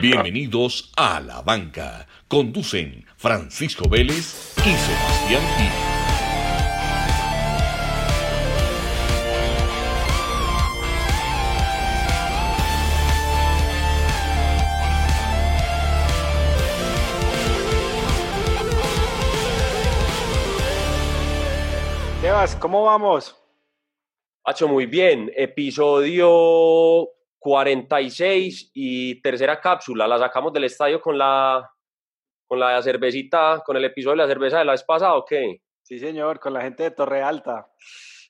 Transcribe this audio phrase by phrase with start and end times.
[0.00, 2.06] Bienvenidos a La Banca.
[2.26, 5.74] Conducen Francisco Vélez y Sebastián Díaz.
[22.22, 23.36] Sebas, ¿cómo vamos?
[24.44, 25.30] Hacho, muy bien.
[25.36, 30.06] Episodio 46 y tercera cápsula.
[30.06, 31.68] La sacamos del estadio con la,
[32.46, 35.62] con la cervecita, con el episodio de la cerveza de la vez pasada, ¿o qué?
[35.82, 37.66] Sí, señor, con la gente de Torre Alta.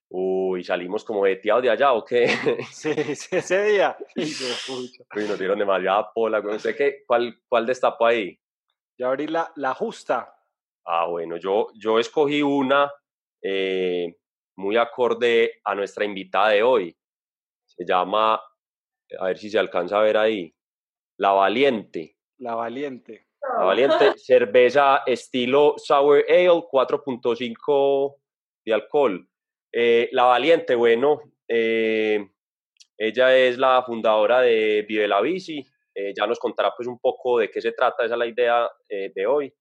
[0.08, 2.26] Uy, salimos como jeteados de allá, ¿o qué?
[2.72, 3.96] Sí, sí ese día.
[4.16, 6.40] Uy, nos dieron demasiada pola.
[6.40, 8.38] No sé qué, ¿cuál, cuál destapó ahí?
[8.96, 10.34] Yo abrí la, la justa.
[10.86, 12.90] Ah, bueno, yo, yo escogí una
[13.42, 14.16] eh,
[14.56, 16.96] muy acorde a nuestra invitada de hoy.
[17.66, 18.40] Se llama,
[19.18, 20.54] a ver si se alcanza a ver ahí,
[21.16, 22.16] La Valiente.
[22.38, 23.26] La Valiente.
[23.58, 28.16] La Valiente, cerveza estilo Sour Ale, 4.5
[28.64, 29.28] de alcohol.
[29.72, 32.26] Eh, la Valiente, bueno, eh,
[32.96, 35.64] ella es la fundadora de Vive la Bici.
[36.16, 39.26] ya nos contará pues un poco de qué se trata, esa es la idea de
[39.26, 39.52] hoy.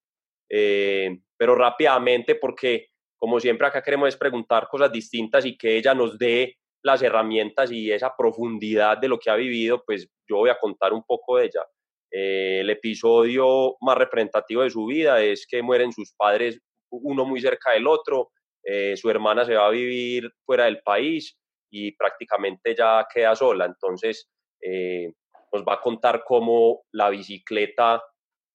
[0.48, 6.18] pero rápidamente, porque como siempre acá queremos es preguntar cosas distintas y que ella nos
[6.18, 10.60] dé las herramientas y esa profundidad de lo que ha vivido, pues yo voy a
[10.60, 11.66] contar un poco de ella.
[12.12, 17.40] Eh, el episodio más representativo de su vida es que mueren sus padres, uno muy
[17.42, 18.32] cerca del otro,
[18.64, 21.38] eh, su hermana se va a vivir fuera del país
[21.72, 23.66] y prácticamente ya queda sola.
[23.66, 24.30] Entonces,
[24.62, 25.14] eh,
[25.52, 28.04] nos va a contar cómo la bicicleta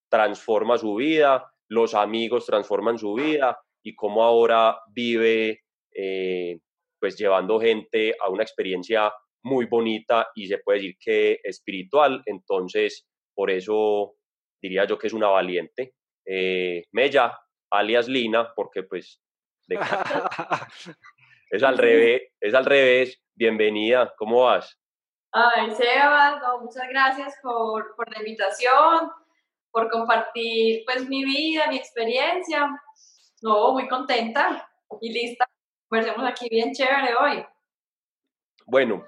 [0.09, 5.61] transforma su vida, los amigos transforman su vida y cómo ahora vive
[7.05, 13.07] pues llevando gente a una experiencia muy bonita y se puede decir que espiritual, entonces
[13.35, 14.15] por eso
[14.59, 15.93] diría yo que es una valiente.
[16.25, 17.39] Eh, Mella,
[17.69, 19.21] alias Lina, porque pues
[21.51, 23.21] es al revés, es al revés.
[23.35, 24.75] Bienvenida, ¿cómo vas?
[25.31, 29.11] Ay, Sebas, muchas gracias por, por la invitación,
[29.69, 32.67] por compartir pues mi vida, mi experiencia.
[33.43, 34.67] No, muy contenta
[35.01, 35.47] y lista.
[35.95, 37.45] Conversemos aquí bien chévere hoy.
[38.65, 39.07] Bueno,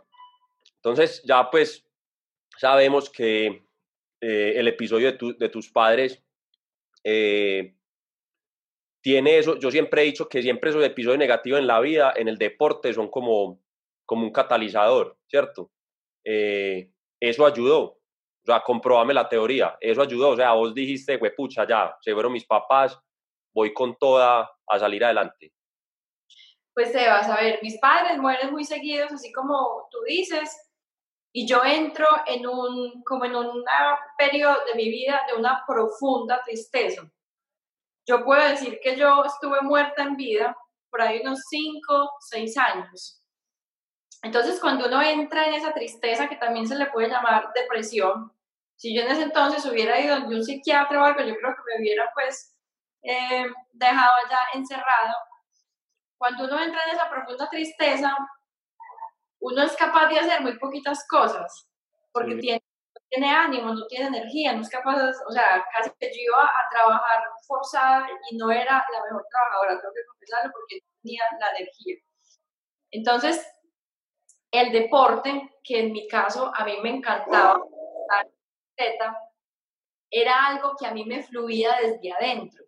[0.78, 1.86] entonces ya pues
[2.58, 3.68] sabemos que
[4.22, 6.24] eh, el episodio de, de tus padres
[7.04, 7.76] eh,
[9.02, 9.60] tiene eso.
[9.60, 12.94] Yo siempre he dicho que siempre esos episodios negativos en la vida, en el deporte,
[12.94, 13.62] son como,
[14.06, 15.70] como un catalizador, ¿cierto?
[16.24, 17.82] Eh, eso ayudó.
[17.82, 19.76] O sea, comprobame la teoría.
[19.82, 20.30] Eso ayudó.
[20.30, 22.98] O sea, vos dijiste, güey, pucha, ya, se fueron mis papás,
[23.54, 25.52] voy con toda a salir adelante?
[26.78, 30.56] Pues Sebas, a ver, mis padres mueren muy seguidos, así como tú dices,
[31.34, 33.66] y yo entro en un, como en un
[34.16, 37.02] periodo de mi vida de una profunda tristeza.
[38.06, 40.56] Yo puedo decir que yo estuve muerta en vida
[40.92, 43.24] por ahí unos 5, 6 años.
[44.22, 48.32] Entonces, cuando uno entra en esa tristeza, que también se le puede llamar depresión,
[48.76, 51.74] si yo en ese entonces hubiera ido donde un psiquiatra o algo, yo creo que
[51.74, 52.56] me hubiera pues
[53.02, 55.16] eh, dejado allá encerrado,
[56.18, 58.16] cuando uno entra en esa profunda tristeza,
[59.40, 61.68] uno es capaz de hacer muy poquitas cosas,
[62.12, 62.64] porque tiene,
[63.10, 64.98] tiene ánimo, no tiene energía, no es capaz,
[65.28, 69.80] o sea, casi que yo iba a trabajar forzada y no era la mejor trabajadora,
[69.80, 71.96] tengo que confesarlo, porque no tenía la energía.
[72.92, 73.48] Entonces,
[74.52, 77.62] el deporte, que en mi caso a mí me encantaba,
[80.10, 82.68] era algo que a mí me fluía desde adentro.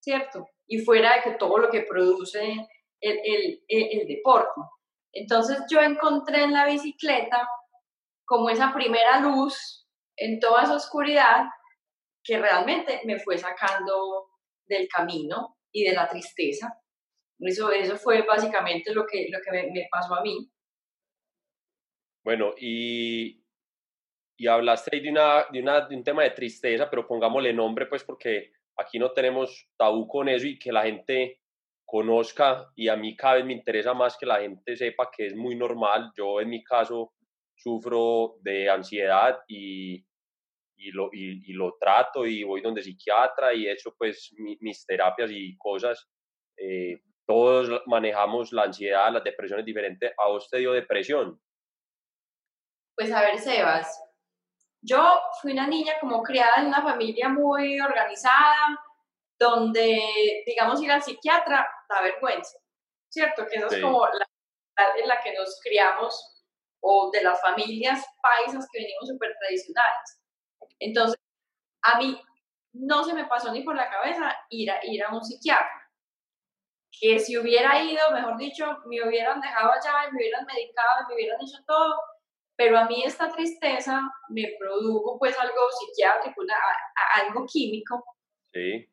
[0.00, 0.48] ¿cierto?
[0.66, 2.66] Y fuera de que todo lo que produce
[3.00, 4.60] el, el, el, deporte.
[5.12, 7.48] Entonces yo encontré en la bicicleta
[8.24, 9.86] como esa primera luz
[10.16, 11.46] en toda esa oscuridad
[12.22, 14.28] que realmente me fue sacando
[14.66, 16.78] del camino y de la tristeza.
[17.40, 20.50] Eso, eso fue básicamente lo que, lo que me, pasó a mí.
[22.24, 23.42] Bueno, y,
[24.36, 28.04] y hablaste de, una, de, una, de un tema de tristeza, pero pongámosle nombre, pues
[28.04, 31.37] porque aquí no tenemos tabú con eso y que la gente
[31.88, 35.34] conozca y a mí cada vez me interesa más que la gente sepa que es
[35.34, 36.12] muy normal.
[36.14, 37.14] Yo en mi caso
[37.56, 39.94] sufro de ansiedad y,
[40.76, 45.30] y, lo, y, lo trato y voy donde psiquiatra y he hecho pues mis terapias
[45.32, 46.06] y cosas.
[46.58, 50.12] Eh, todos manejamos la ansiedad, las depresiones diferentes.
[50.18, 51.40] ¿A vos te dio depresión?
[52.94, 53.98] Pues a ver, Sebas,
[54.82, 55.02] yo
[55.40, 58.78] fui una niña como criada en una familia muy organizada,
[59.38, 62.58] donde, digamos, ir al psiquiatra da vergüenza,
[63.08, 63.46] ¿cierto?
[63.46, 64.28] Que eso es como la
[64.96, 66.44] en la que nos criamos
[66.80, 70.22] o de las familias paisas que venimos súper tradicionales.
[70.78, 71.18] Entonces,
[71.82, 72.20] a mí
[72.72, 75.90] no se me pasó ni por la cabeza ir a, ir a un psiquiatra.
[77.00, 81.40] Que si hubiera ido, mejor dicho, me hubieran dejado allá, me hubieran medicado, me hubieran
[81.40, 82.00] hecho todo,
[82.56, 84.00] pero a mí esta tristeza
[84.30, 86.42] me produjo pues algo psiquiátrico,
[87.16, 88.04] algo químico.
[88.52, 88.88] Sí.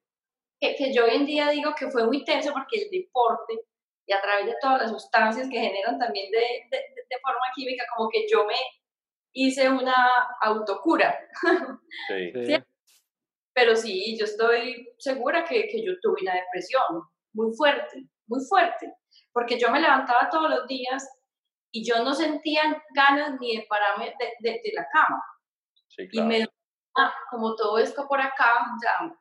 [0.65, 3.53] Que, que, yo hoy en día digo que fue muy tenso porque el deporte
[4.07, 7.83] y a través de todas las sustancias que generan también de, de, de forma química,
[7.95, 8.55] como que yo me
[9.33, 9.95] hice una
[10.41, 11.17] autocura.
[12.07, 12.31] Sí.
[12.45, 12.55] ¿Sí?
[13.53, 16.83] Pero sí, yo estoy segura que, que yo tuve una depresión
[17.33, 18.93] muy fuerte, muy fuerte,
[19.31, 21.07] porque yo me levantaba todos los días
[21.71, 22.61] y yo no sentía
[22.93, 25.21] ganas ni de pararme de, de, de la cama.
[25.87, 26.45] Sí, Y me
[27.29, 29.13] como todo esto por acá, sea,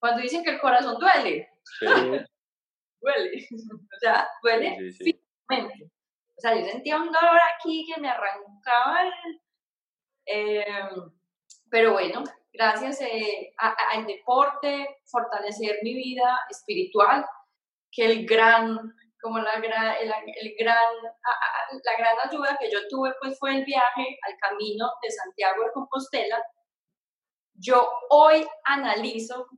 [0.00, 1.48] cuando dicen que el corazón duele,
[1.78, 1.86] Sí,
[3.00, 5.04] duele, o sea, duele sí, sí.
[5.12, 5.90] físicamente.
[6.36, 9.40] O sea, yo sentía un dolor aquí que me arrancaba el...
[10.26, 10.66] eh,
[11.70, 12.22] pero bueno,
[12.52, 17.26] gracias eh, a- a- al deporte, fortalecer mi vida espiritual,
[17.90, 18.78] que el gran,
[19.20, 23.56] como la gran, el, el gran, a- la gran ayuda que yo tuve pues fue
[23.56, 26.42] el viaje al camino de Santiago de Compostela.
[27.54, 29.48] Yo hoy analizo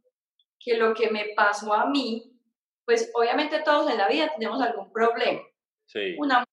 [0.61, 2.39] que lo que me pasó a mí,
[2.85, 5.41] pues obviamente todos en la vida tenemos algún problema,
[5.87, 6.17] sí.
[6.19, 6.45] una,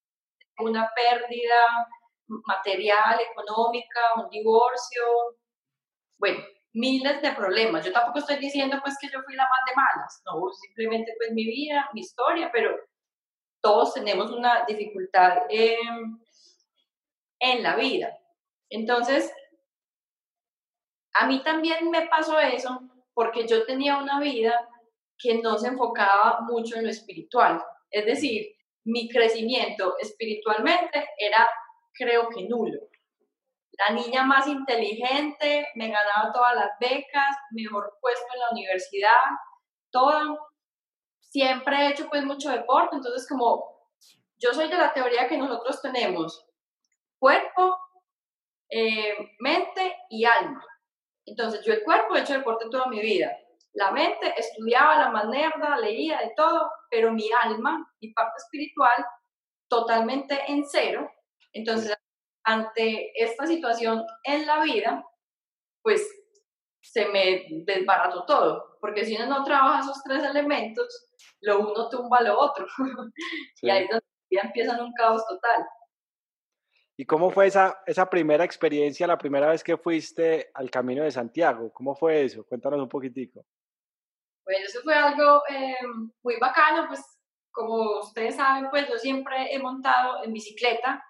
[0.60, 1.88] una pérdida
[2.28, 5.04] material, económica, un divorcio,
[6.20, 6.40] bueno,
[6.74, 7.86] miles de problemas.
[7.86, 11.32] Yo tampoco estoy diciendo pues que yo fui la más de malas, no, simplemente pues
[11.34, 12.76] mi vida, mi historia, pero
[13.62, 15.78] todos tenemos una dificultad eh,
[17.40, 18.18] en la vida.
[18.70, 19.34] Entonces,
[21.14, 22.82] a mí también me pasó eso
[23.18, 24.70] porque yo tenía una vida
[25.18, 27.60] que no se enfocaba mucho en lo espiritual.
[27.90, 28.46] Es decir,
[28.84, 31.50] mi crecimiento espiritualmente era,
[31.94, 32.80] creo que nulo.
[33.72, 39.26] La niña más inteligente, me ganaba todas las becas, mejor puesto en la universidad,
[39.90, 40.52] todo.
[41.20, 43.82] Siempre he hecho pues mucho deporte, entonces como
[44.38, 46.46] yo soy de la teoría que nosotros tenemos
[47.18, 47.80] cuerpo,
[48.70, 50.64] eh, mente y alma.
[51.28, 53.38] Entonces yo el cuerpo he hecho deporte toda mi vida.
[53.74, 59.06] La mente estudiaba la más nerda, leía de todo, pero mi alma, mi parte espiritual,
[59.70, 61.08] totalmente en cero.
[61.54, 61.96] Entonces,
[62.44, 65.06] ante esta situación en la vida,
[65.84, 66.10] pues
[66.82, 70.88] se me desbarató todo, porque si uno no trabaja esos tres elementos,
[71.42, 72.66] lo uno tumba lo otro.
[73.56, 73.68] Sí.
[73.68, 75.66] Y ahí es donde ya empiezan un caos total.
[77.00, 81.12] ¿Y cómo fue esa, esa primera experiencia, la primera vez que fuiste al Camino de
[81.12, 81.72] Santiago?
[81.72, 82.44] ¿Cómo fue eso?
[82.44, 83.46] Cuéntanos un poquitico.
[84.44, 85.76] Bueno, eso fue algo eh,
[86.24, 87.02] muy bacano, pues
[87.52, 91.04] como ustedes saben, pues yo siempre he montado en bicicleta.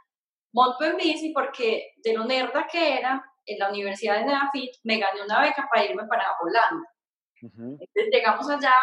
[0.54, 5.00] Monto en bici porque de lo nerda que era, en la Universidad de Nedafit me
[5.00, 6.90] gané una beca para irme para Holanda.
[7.44, 7.78] Ujú.
[7.80, 8.74] Entonces llegamos allá,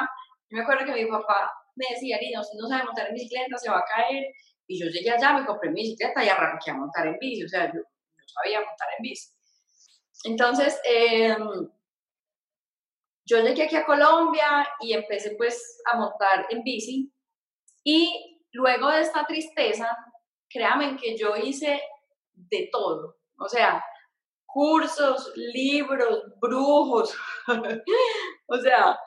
[0.48, 3.58] yo me acuerdo que mi papá me decía, Lina, usted no sabe montar en bicicleta,
[3.58, 4.24] se va a caer.
[4.66, 7.48] Y yo llegué allá, me compré mi bicicleta y arranqué a montar en bici, o
[7.48, 9.30] sea, yo, yo sabía montar en bici.
[10.24, 11.36] Entonces, eh,
[13.26, 17.12] yo llegué aquí a Colombia y empecé pues a montar en bici.
[17.82, 19.96] Y luego de esta tristeza,
[20.48, 21.80] créanme que yo hice
[22.32, 23.18] de todo.
[23.38, 23.84] O sea,
[24.46, 27.16] cursos, libros, brujos.
[28.46, 28.98] o sea,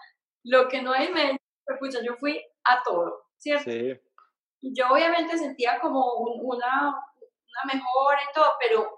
[0.43, 1.41] lo que no hay mente,
[1.79, 3.69] pues yo fui a todo, ¿cierto?
[3.69, 3.93] Sí,
[4.61, 8.89] Yo obviamente sentía como un- una, una mejora y todo, pero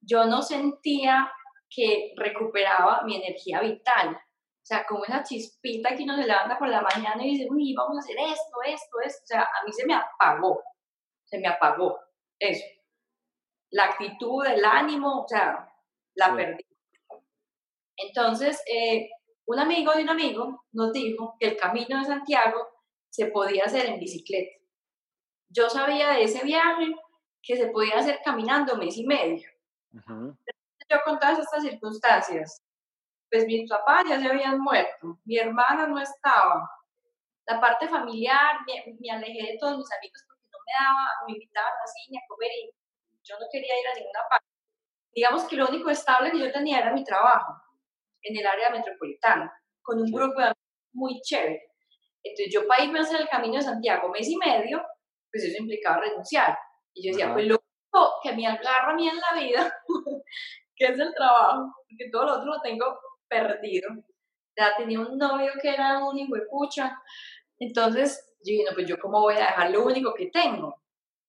[0.00, 1.30] yo no sentía
[1.68, 4.14] que recuperaba mi energía vital.
[4.16, 7.74] O sea, como esa chispita que uno se levanta por la mañana y dice, uy,
[7.74, 9.22] vamos a hacer esto, esto, esto.
[9.24, 10.62] O sea, a mí se me apagó,
[11.24, 11.98] se me apagó
[12.38, 12.64] eso.
[13.70, 15.66] La actitud, el ánimo, o sea,
[16.14, 16.32] la Sí.
[16.36, 16.64] perdí.
[17.96, 19.08] Entonces, eh,
[19.46, 22.66] un amigo de un amigo nos dijo que el camino de Santiago
[23.10, 24.50] se podía hacer en bicicleta.
[25.50, 26.94] Yo sabía de ese viaje
[27.42, 29.48] que se podía hacer caminando mes y medio.
[29.92, 30.36] ujú,
[30.88, 32.62] Yo con todas estas circunstancias,
[33.30, 36.68] pues mis papás ya se habían muerto, mi hermana no estaba,
[37.46, 41.32] la parte familiar, me, me alejé de todos mis amigos porque no me daba, me
[41.32, 42.70] invitaban así ni a comer y
[43.24, 44.46] yo no quería ir a ninguna parte.
[45.12, 47.54] Digamos que lo único estable que yo tenía era mi trabajo
[48.22, 49.52] en el área metropolitana,
[49.82, 51.72] con un grupo de amigos muy chévere.
[52.22, 54.84] Entonces yo para irme a hacer el camino de Santiago mes y medio,
[55.30, 56.58] pues eso implicaba renunciar.
[56.94, 57.34] Y yo decía, Ajá.
[57.34, 59.74] pues lo único que me agarra a mí en la vida,
[60.76, 63.90] que es el trabajo, porque todo lo otro lo tengo perdido.
[64.58, 67.00] Ya tenía un novio que era un hijo de pucha.
[67.58, 70.74] Entonces, yo dije, no, pues yo cómo voy a dejar lo único que tengo,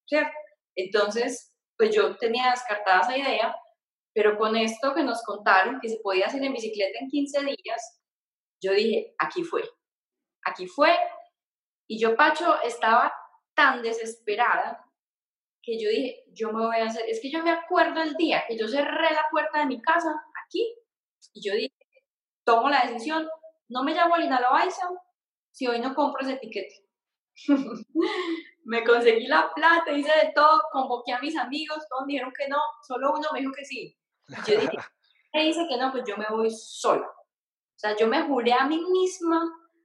[0.07, 0.31] ¿cierto?
[0.75, 3.55] Entonces, pues yo tenía descartada esa idea,
[4.13, 8.01] Pero con esto que nos contaron, que se podía hacer en bicicleta en 15 días,
[8.61, 9.63] yo dije, aquí fue,
[10.45, 10.95] aquí fue.
[11.87, 13.13] Y yo, Pacho, estaba
[13.61, 14.83] tan desesperada
[15.61, 18.43] que yo dije, yo me voy a hacer, es que yo me acuerdo el día
[18.47, 20.09] que yo cerré la puerta de mi casa
[20.43, 20.75] aquí
[21.33, 21.71] y yo dije,
[22.43, 23.29] tomo la decisión,
[23.69, 24.89] no me llamo Lina Loaiza
[25.51, 26.87] si hoy no compro ese etiquete.
[28.65, 32.47] me conseguí la plata, hice de todo, convoqué a mis amigos, todos me dijeron que
[32.47, 33.95] no, solo uno me dijo que sí.
[34.27, 34.77] Y yo dije,
[35.33, 37.05] me dice que no, pues yo me voy sola.
[37.05, 39.43] O sea, yo me juré a mí misma,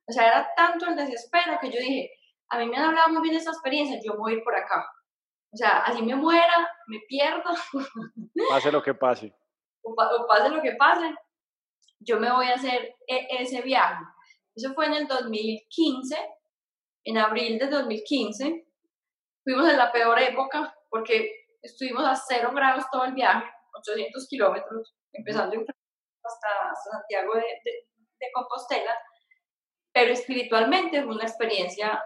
[0.08, 2.10] o sea, era tanto el desespero que yo dije,
[2.48, 4.54] a mí me han hablado muy bien de esta experiencia, yo voy a ir por
[4.54, 4.86] acá.
[5.52, 7.50] O sea, así me muera, me pierdo.
[8.48, 9.34] Pase lo que pase.
[9.82, 11.14] O, pase lo que pase,
[12.00, 14.04] yo me voy a hacer e, ese viaje.
[14.54, 16.16] Eso fue en el 2015,
[17.04, 18.66] en abril de 2015.
[19.44, 21.30] Fuimos en la peor época porque
[21.62, 23.48] estuvimos a cero grados todo el viaje,
[23.78, 28.98] 800 kilómetros, empezando hasta, Santiago de, de Compostela.
[29.92, 32.02] Pero espiritualmente fue una experiencia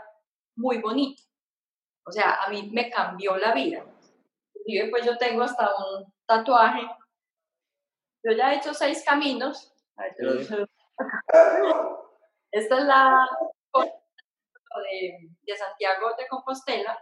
[0.57, 1.23] muy bonita.
[2.07, 3.85] O sea, a mí me cambió la vida.
[4.65, 6.83] Y después yo tengo hasta un tatuaje.
[8.25, 9.73] Yo ya he hecho seis caminos.
[12.53, 13.29] Esta es la
[14.91, 16.99] de, de Santiago de Compostela.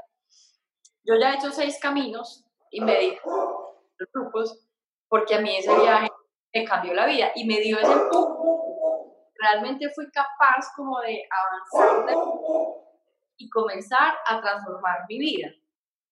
[1.05, 4.69] Yo ya he hecho seis caminos y me dijo los grupos
[5.09, 6.09] porque a mí ese viaje
[6.55, 8.35] me cambió la vida y me dio ese empuje.
[9.40, 12.14] Realmente fui capaz como de avanzar de
[13.38, 15.50] y comenzar a transformar mi vida.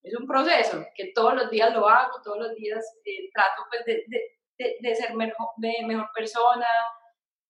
[0.02, 3.84] Es un proceso que todos los días lo hago, todos los días eh, trato pues,
[3.84, 6.66] de, de, de, ser mejor, mejor persona,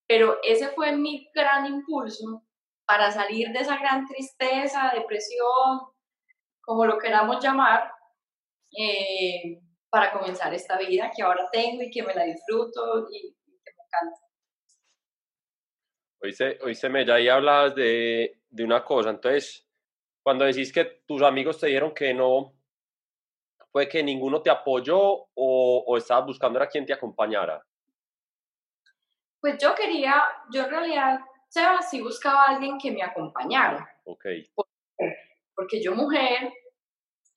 [0.08, 2.42] pero ese fue mi gran impulso
[2.86, 5.80] para salir de esa gran tristeza, depresión,
[6.62, 7.92] como lo queramos llamar,
[8.78, 13.72] eh, para comenzar esta vida que ahora tengo y que me la disfruto y, que
[13.76, 14.20] me encanta.
[16.22, 19.65] Hoy se, hoy se me ya ahí hablabas de, de una cosa, entonces
[20.26, 22.52] cuando decís que tus amigos te dijeron que no,
[23.70, 27.64] ¿fue que ninguno te apoyó o, o estabas buscando a quien te acompañara?
[29.40, 30.20] Pues yo quería,
[30.52, 33.88] yo en realidad, Seba, sí buscaba a alguien que me acompañara.
[34.02, 34.24] Ok.
[35.54, 36.52] Porque yo mujer,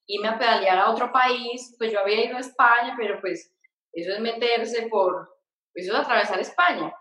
[0.08, 3.55] irme a pedalear a otro país, pues yo había ido a España, pero pues
[3.93, 5.38] eso es meterse por,
[5.75, 6.91] eso es atravesar España.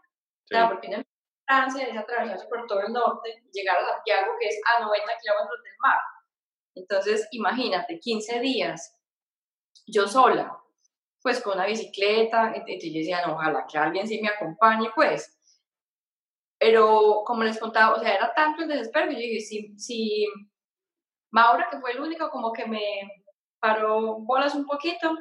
[0.45, 0.54] Sí.
[0.68, 1.02] porque
[1.49, 5.62] Francia es atravesarse por todo el norte, llegar a Santiago, que es a 90 kilómetros
[5.62, 5.99] del mar.
[6.75, 8.95] Entonces, imagínate, 15 días,
[9.87, 10.61] yo sola,
[11.23, 15.35] pues con una bicicleta, entonces yo decía, no, ojalá que alguien sí me acompañe, pues.
[16.59, 20.26] Pero como les contaba, o sea, era tanto el desespero que yo dije, si, si
[21.31, 23.25] Maura, que fue el único como que me
[23.59, 25.17] paró bolas un poquito,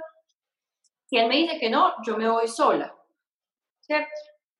[1.09, 2.93] y él me dice que no, yo me voy sola,
[3.79, 4.11] ¿cierto?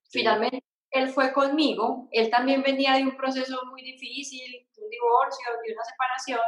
[0.09, 5.47] Finalmente él fue conmigo, él también venía de un proceso muy difícil, de un divorcio,
[5.65, 6.39] de una separación,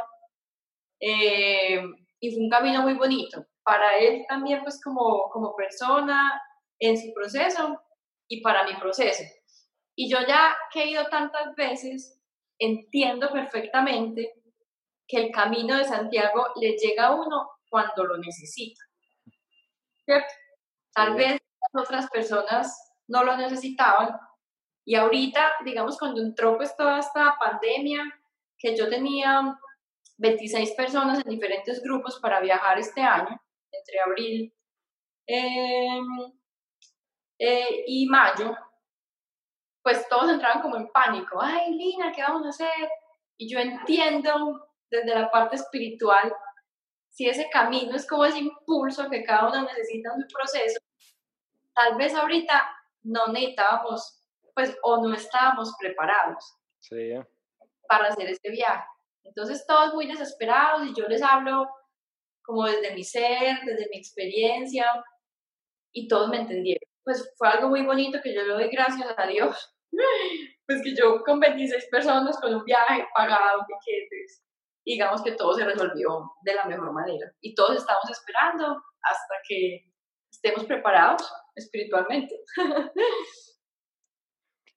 [1.00, 1.82] eh,
[2.20, 3.46] y fue un camino muy bonito.
[3.62, 6.40] Para él también, pues como, como persona,
[6.78, 7.80] en su proceso,
[8.28, 9.22] y para mi proceso.
[9.94, 12.18] Y yo ya que he ido tantas veces,
[12.58, 14.34] entiendo perfectamente
[15.06, 18.80] que el camino de Santiago le llega a uno cuando lo necesita.
[20.04, 20.32] ¿Cierto?
[20.94, 21.38] Tal vez
[21.72, 24.16] otras personas no lo necesitaban,
[24.84, 28.02] y ahorita, digamos, cuando entró pues toda esta pandemia,
[28.58, 29.58] que yo tenía
[30.18, 33.40] 26 personas en diferentes grupos para viajar este año,
[33.72, 34.54] entre abril
[35.26, 36.32] em,
[37.38, 38.56] eh, y mayo,
[39.82, 41.40] pues todos entraban como en pánico.
[41.40, 42.88] Ay, Lina, ¿qué vamos a hacer?
[43.38, 46.34] Y yo entiendo desde la parte espiritual
[47.08, 50.80] si ese camino es como ese impulso que cada uno necesita en su proceso.
[51.74, 52.70] Tal vez ahorita
[53.02, 54.19] no necesitábamos
[54.54, 56.56] pues o no estábamos preparados
[57.88, 58.84] para hacer este viaje.
[59.24, 61.68] Entonces todos muy desesperados y yo les hablo
[62.42, 64.86] como desde mi ser, desde mi experiencia
[65.92, 66.82] y todos me entendieron.
[67.04, 69.76] Pues fue algo muy bonito que yo le doy gracias a Dios.
[70.66, 74.40] Pues que yo con 26 personas, con un viaje pagado, piquetes,
[74.84, 77.32] digamos que todo se resolvió de la mejor manera.
[77.40, 79.90] Y todos estamos esperando hasta que
[80.30, 82.40] estemos preparados espiritualmente.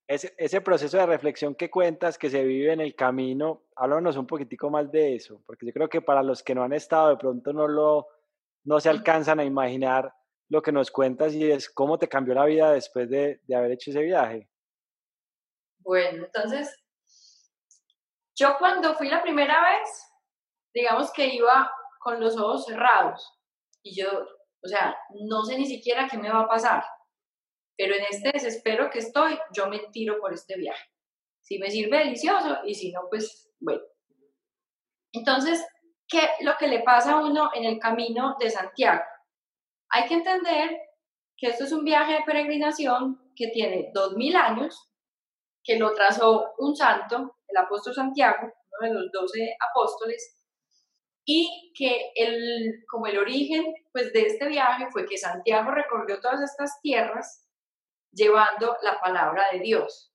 [0.08, 4.28] Ese, ese, proceso de reflexión que cuentas, que se vive en el camino, háblanos un
[4.28, 7.18] poquitico más de eso, porque yo creo que para los que no han estado, de
[7.18, 8.08] pronto no, lo,
[8.66, 10.14] no se alcanzan a imaginar
[10.50, 13.72] lo que nos cuentas y es cómo te cambió la vida después de, de haber
[13.72, 14.50] hecho ese viaje.
[15.80, 16.78] Bueno, entonces,
[18.36, 20.12] yo cuando fui la primera vez,
[20.74, 23.40] digamos que iba con los ojos cerrados
[23.82, 24.10] y yo
[24.66, 24.96] O sea,
[25.28, 26.84] no sé ni siquiera qué me va a pasar,
[27.78, 30.90] pero en este desespero que estoy, yo me tiro por este viaje.
[31.42, 33.82] Si me sirve delicioso y si no, pues bueno.
[35.12, 35.66] Entonces,
[36.08, 39.04] ¿qué lo que le pasa a uno en el camino de Santiago?
[39.90, 40.80] Hay que entender
[41.38, 44.90] que esto es un viaje de peregrinación que tiene dos mil años,
[45.64, 50.40] que lo trazó un santo, el apóstol Santiago, uno de los doce apóstoles,
[51.26, 56.42] y que el, como el origen pues, de este viaje fue que Santiago recorrió todas
[56.42, 57.43] estas tierras
[58.14, 60.12] llevando la palabra de Dios.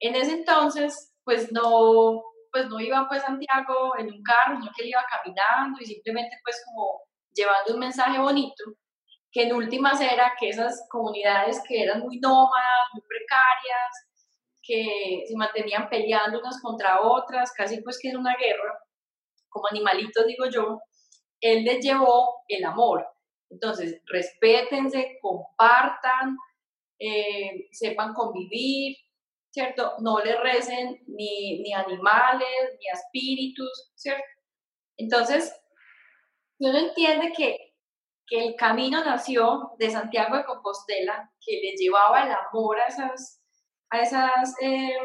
[0.00, 4.84] En ese entonces, pues no, pues no iba pues Santiago en un carro, sino que
[4.84, 7.02] él iba caminando y simplemente pues como
[7.34, 8.64] llevando un mensaje bonito,
[9.30, 14.08] que en últimas era que esas comunidades que eran muy nómadas, muy precarias,
[14.62, 18.78] que se mantenían peleando unas contra otras, casi pues que era una guerra,
[19.48, 20.80] como animalitos digo yo,
[21.40, 23.06] él les llevó el amor.
[23.50, 26.36] Entonces, respétense, compartan,
[26.98, 28.96] eh, sepan convivir,
[29.50, 29.94] ¿cierto?
[30.00, 34.24] No le recen ni, ni animales, ni a espíritus, ¿cierto?
[34.96, 35.54] Entonces,
[36.58, 37.74] uno entiende que,
[38.26, 43.42] que el camino nació de Santiago de Compostela, que le llevaba el amor a esas,
[43.90, 44.96] a esas eh,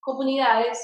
[0.00, 0.80] comunidades,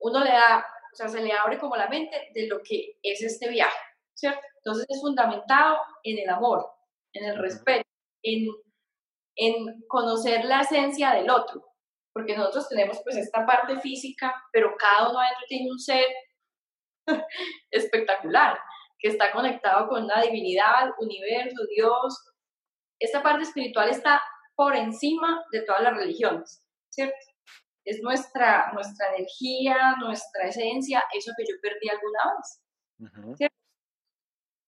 [0.00, 3.22] uno le da, o sea, se le abre como la mente de lo que es
[3.22, 3.78] este viaje,
[4.14, 4.40] ¿cierto?
[4.56, 6.64] Entonces es fundamentado en el amor,
[7.12, 7.88] en el respeto,
[8.22, 8.46] en,
[9.38, 11.64] en conocer la esencia del otro,
[12.12, 16.04] porque nosotros tenemos pues esta parte física, pero cada uno adentro tiene un ser
[17.70, 18.58] espectacular,
[18.98, 22.14] que está conectado con una divinidad, universo, Dios.
[22.98, 24.20] Esta parte espiritual está
[24.56, 27.14] por encima de todas las religiones, ¿cierto?
[27.84, 33.36] Es nuestra, nuestra energía, nuestra esencia, eso que yo perdí alguna vez.
[33.36, 33.56] ¿cierto?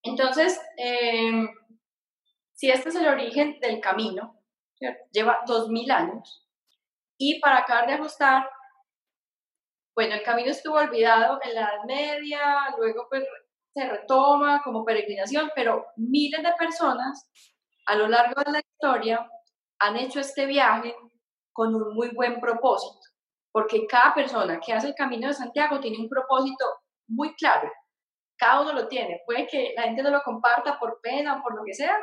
[0.03, 1.49] Entonces, em,
[2.53, 4.40] si este es el origen del camino,
[4.81, 5.03] ¿cierto?
[5.11, 6.47] lleva dos mil años,
[7.19, 8.49] y para acabar de ajustar,
[9.95, 13.23] bueno, el camino estuvo olvidado en la Edad Media, luego pues
[13.75, 17.29] se retoma como peregrinación, pero miles de personas
[17.85, 19.29] a lo largo de la historia
[19.79, 20.95] han hecho este viaje
[21.53, 23.07] con un muy buen propósito,
[23.51, 26.65] porque cada persona que hace el Camino de Santiago tiene un propósito
[27.07, 27.71] muy claro.
[28.35, 29.21] Cada uno lo tiene.
[29.27, 31.95] Puede que la gente no lo comparta por pena o por lo que sea.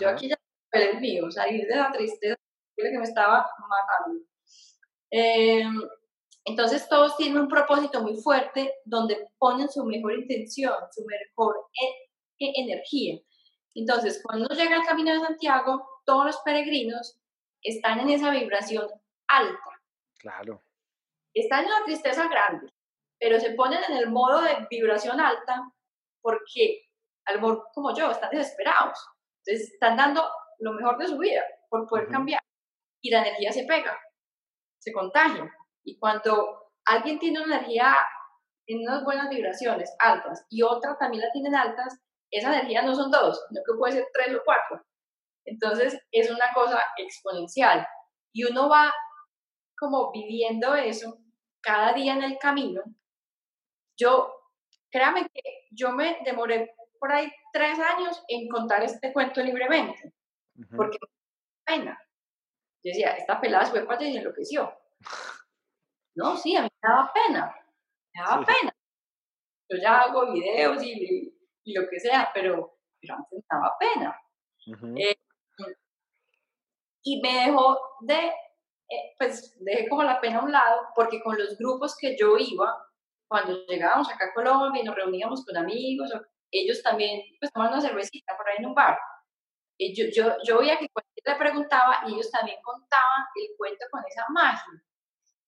[0.00, 0.36] Yo aquí ya
[0.72, 2.36] el mío, salir de la tristeza
[2.76, 4.24] que me estaba matando.
[5.10, 5.64] Eh,
[6.44, 12.44] entonces todos tienen un propósito muy fuerte donde ponen su mejor intención, su mejor e,
[12.44, 13.18] e, energía.
[13.74, 17.18] Entonces, cuando llega al Camino de Santiago, todos los peregrinos
[17.62, 18.88] están en esa vibración
[19.26, 19.82] alta.
[20.18, 20.62] Claro.
[21.34, 22.72] Están en una tristeza grande,
[23.18, 25.70] pero se ponen en el modo de vibración alta
[26.22, 26.88] porque,
[27.26, 27.40] al
[27.74, 28.98] como yo, están desesperados.
[29.44, 30.22] Entonces, están dando
[30.58, 32.40] lo mejor de su vida por poder cambiar.
[33.02, 33.98] Y la energía se pega,
[34.78, 35.50] se contagia.
[35.84, 37.96] Y cuando alguien tiene una energía
[38.66, 41.98] en unas buenas vibraciones altas y otra también la tienen altas,
[42.30, 44.84] esa energía no son dos, sino que puede ser tres o cuatro.
[45.44, 47.86] Entonces es una cosa exponencial
[48.32, 48.92] y uno va
[49.78, 51.18] como viviendo eso
[51.60, 52.82] cada día en el camino.
[53.96, 54.32] Yo,
[54.90, 60.12] créame que yo me demoré por ahí tres años en contar este cuento libremente,
[60.76, 61.98] porque me pena.
[62.82, 64.72] Yo decía, esta pelada fue cuando y enloqueció.
[66.14, 67.54] No, sí, a mí me daba pena,
[68.14, 68.72] me daba pena.
[69.68, 74.20] Yo ya hago videos y, y, lo que sea, pero, pero antes me daba pena.
[74.96, 75.16] Eh,
[77.02, 81.36] y me dejó de, eh, pues dejé como la pena a un lado, porque con
[81.38, 82.76] los grupos que yo iba,
[83.28, 86.12] cuando llegábamos acá a Colombia y nos reuníamos con amigos,
[86.50, 88.98] ellos también pues tomaban una cervecita por ahí en un bar.
[89.78, 94.02] Yo, yo, yo veía que cualquiera le preguntaba y ellos también contaban el cuento con
[94.06, 94.82] esa magia.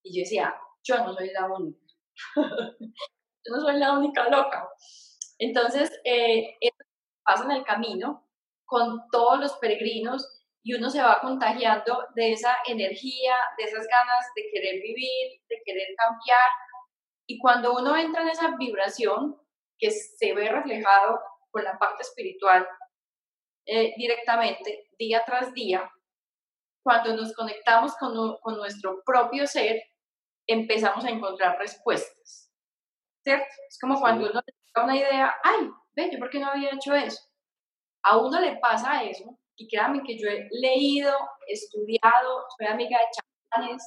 [0.03, 1.79] Y yo decía, yo no soy la única.
[2.37, 4.69] yo no soy la única loca.
[5.39, 6.59] Entonces, eh,
[7.25, 8.29] pasa en el camino
[8.65, 10.27] con todos los peregrinos
[10.63, 15.63] y uno se va contagiando de esa energía, de esas ganas de querer vivir, de
[15.65, 16.51] querer cambiar.
[17.27, 19.37] Y cuando uno entra en esa vibración,
[19.79, 22.67] que se ve reflejado con la parte espiritual
[23.71, 25.91] eh, directamente, día tras día,
[26.83, 29.83] cuando nos conectamos con, con nuestro propio ser,
[30.47, 32.51] empezamos a encontrar respuestas.
[33.23, 33.45] ¿Cierto?
[33.69, 36.95] Es como cuando uno le una idea, ay, ve, yo por qué no había hecho
[36.95, 37.21] eso.
[38.05, 41.13] A uno le pasa eso, y créanme que yo he leído,
[41.47, 43.83] estudiado, soy amiga de chamanes,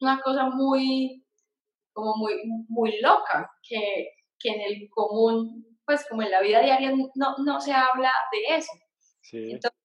[0.00, 1.24] una cosa muy,
[1.92, 2.34] como muy,
[2.68, 4.10] muy loca, que,
[4.40, 8.56] que en el común pues como en la vida diaria no, no se habla de
[8.56, 8.70] eso.
[9.22, 9.50] Sí.
[9.50, 9.80] Entonces,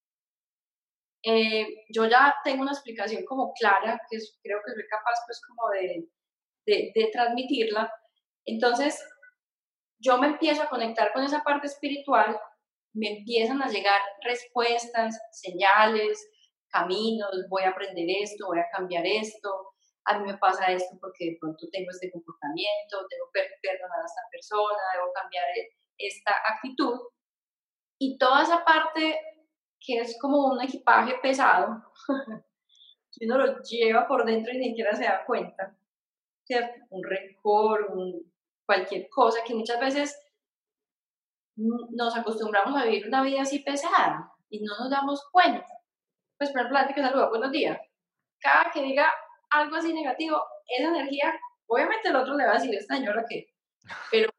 [1.23, 5.67] eh, yo ya tengo una explicación como clara, que creo que soy capaz pues como
[5.71, 6.07] de,
[6.67, 7.91] de, de transmitirla.
[8.45, 9.03] Entonces,
[9.97, 12.39] yo me empiezo a conectar con esa parte espiritual,
[12.93, 16.23] me empiezan a llegar respuestas, señales,
[16.67, 19.49] caminos, voy a aprender esto, voy a cambiar esto,
[20.05, 24.21] a mí me pasa esto porque de pronto tengo este comportamiento, debo perdonar a esta
[24.29, 26.99] persona, debo cambiar e, esta actitud.
[27.99, 29.19] Y toda esa parte
[29.79, 31.83] que es como un equipaje pesado,
[33.11, 35.77] que uno lo lleva por dentro y ni siquiera se da cuenta,
[36.43, 36.73] ¿cierto?
[36.89, 38.33] Un rencor, un,
[38.65, 40.21] cualquier cosa que muchas veces
[41.55, 45.65] nos acostumbramos a vivir una vida así pesada y no nos damos cuenta.
[46.37, 47.79] Pues, por ejemplo, gente que saluda, buenos días.
[48.39, 49.09] Cada que diga
[49.51, 51.33] algo así negativo, esa energía,
[51.67, 53.47] obviamente el otro le va a decir, esta señora que,
[54.11, 54.29] pero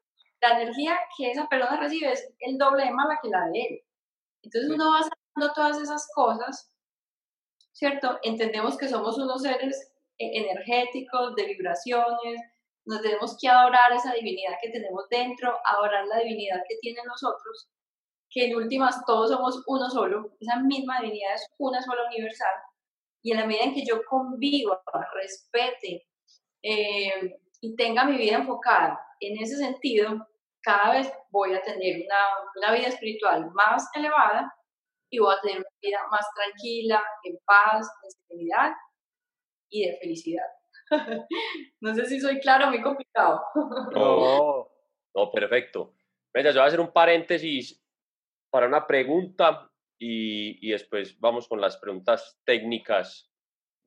[0.41, 3.81] la energía que esa persona recibe es el doble de mala que la de él.
[4.43, 6.71] Entonces uno va sacando todas esas cosas,
[7.73, 8.19] ¿cierto?
[8.23, 12.41] Entendemos que somos unos seres e-, energéticos, de vibraciones,
[12.85, 17.69] nos tenemos que adorar esa divinidad que tenemos dentro, adorar la divinidad que tienen nosotros,
[18.29, 22.53] que en últimas todos somos uno solo, esa misma divinidad es una sola universal,
[23.21, 24.81] y en la medida en que yo conviva,
[25.13, 26.07] respete
[26.63, 30.27] eh, y tenga mi vida enfocada en ese sentido,
[30.61, 32.17] cada vez voy a tener una,
[32.55, 34.53] una vida espiritual más elevada
[35.09, 38.73] y voy a tener una vida más tranquila, en paz, en serenidad
[39.69, 40.47] y de felicidad.
[41.81, 43.41] no sé si soy claro, muy complicado.
[43.93, 44.69] no,
[45.15, 45.93] no, perfecto.
[46.33, 47.83] Venga, yo voy a hacer un paréntesis
[48.49, 53.31] para una pregunta y, y después vamos con las preguntas técnicas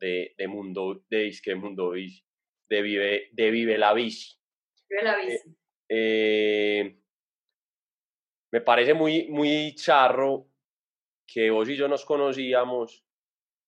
[0.00, 4.39] de, de Mundo, de Disque Mundo de Vive, de Vive la Bici.
[4.90, 5.40] Eh,
[5.88, 6.96] eh,
[8.52, 10.48] me parece muy, muy charro
[11.26, 13.04] que vos y yo nos conocíamos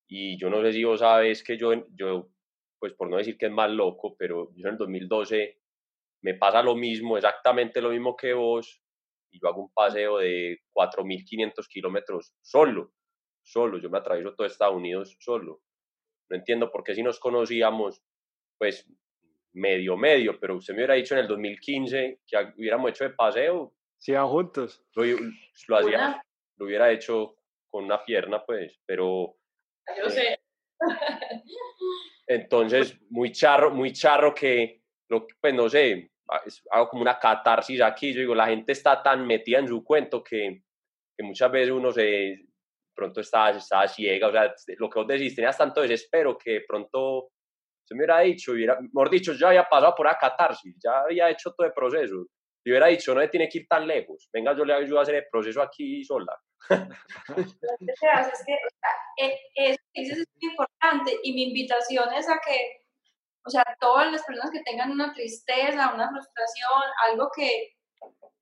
[0.08, 2.28] y yo no sé si vos sabes que yo, yo
[2.78, 5.58] pues por no decir que es más loco, pero yo en el 2012
[6.22, 8.82] me pasa lo mismo, exactamente lo mismo que vos,
[9.32, 12.92] y yo hago un paseo de 4.500 kilómetros solo,
[13.42, 15.62] solo, yo me atravieso todo Estados Unidos solo.
[16.30, 18.02] No entiendo por qué si nos conocíamos,
[18.58, 18.88] pues
[19.54, 23.74] medio, medio, pero usted me hubiera dicho en el 2015 que hubiéramos hecho de paseo.
[24.06, 24.84] Iban juntos.
[24.94, 26.22] Lo, lo, hacía,
[26.56, 27.36] lo hubiera hecho
[27.68, 29.36] con una pierna, pues, pero...
[29.98, 30.40] Yo sé.
[32.26, 36.10] Entonces, muy charro, muy charro que, lo, pues no sé,
[36.70, 40.22] hago como una catarsis aquí, yo digo, la gente está tan metida en su cuento
[40.22, 40.62] que,
[41.16, 42.46] que muchas veces uno se,
[42.94, 47.32] pronto está, está ciega, o sea, lo que vos decís, tenías tanto desespero que pronto
[47.92, 51.28] se me hubiera dicho, hubiera, mejor dicho, yo había pasado por la catarsis, ya había
[51.28, 52.26] hecho todo el proceso,
[52.64, 55.02] y hubiera dicho, no le tiene que ir tan lejos, venga, yo le ayudo a
[55.02, 56.38] hacer el proceso aquí sola.
[57.37, 58.55] es que
[59.18, 62.87] e, eso es muy importante y mi invitación es a que,
[63.44, 67.74] o sea, todas las personas que tengan una tristeza, una frustración, algo que,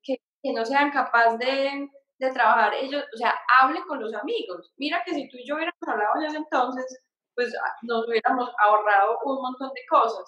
[0.01, 4.71] que, que no sean capaces de, de, trabajar, ellos, o sea, hablen con los amigos.
[4.77, 7.03] Mira que si tú y yo hubiéramos hablado en ese entonces,
[7.35, 10.23] pues ah, nos hubiéramos ahorrado un montón de cosas.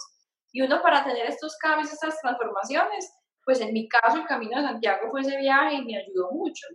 [0.52, 3.12] Y uno para tener estos cambios, estas transformaciones,
[3.44, 6.68] pues en mi caso el Camino de Santiago fue ese viaje y me ayudó mucho.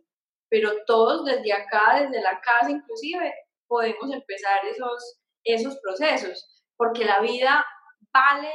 [0.51, 3.35] Pero todos desde acá, desde la casa inclusive,
[3.67, 7.65] podemos empezar esos, esos procesos, porque la vida
[8.13, 8.53] vale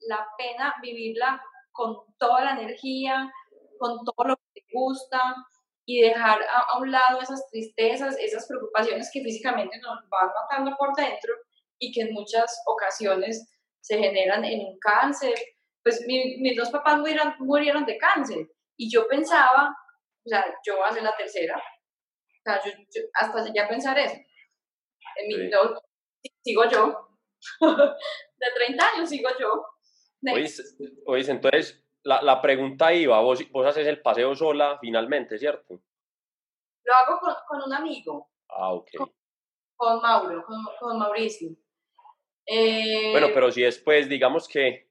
[0.00, 3.32] la pena vivirla con toda la energía,
[3.78, 5.34] con todo lo que te gusta
[5.88, 10.94] y dejar a, un lado esas tristezas, esas preocupaciones que físicamente nos van matando por
[10.94, 11.32] dentro
[11.78, 15.32] y que en muchas ocasiones se generan en un cáncer.
[15.82, 18.46] Pues mis dos papás murieron, murieron de cáncer
[18.76, 19.74] y yo pensaba,
[20.26, 23.98] o sea, yo voy a ser la tercera, o sea, yo, hasta llegué a pensar
[23.98, 24.18] eso
[26.44, 27.08] sigo yo.
[27.60, 29.64] de 30 años sigo yo.
[31.06, 35.82] Oye, entonces la, la, pregunta iba, vos, vos haces el paseo sola finalmente, ¿cierto?
[36.84, 38.30] Lo hago con, con un amigo.
[38.48, 38.90] Ah, ok.
[39.76, 41.50] Con, Mauro, con, con Mauricio.
[42.46, 44.88] Eh, bueno, pero si después, digamos que,